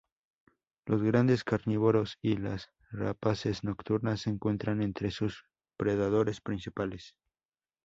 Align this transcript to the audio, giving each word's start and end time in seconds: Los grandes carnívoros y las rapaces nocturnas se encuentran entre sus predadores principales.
Los 0.87 1.03
grandes 1.03 1.43
carnívoros 1.43 2.17
y 2.23 2.37
las 2.37 2.71
rapaces 2.89 3.63
nocturnas 3.63 4.21
se 4.21 4.31
encuentran 4.31 4.81
entre 4.81 5.11
sus 5.11 5.43
predadores 5.77 6.41
principales. 6.41 7.13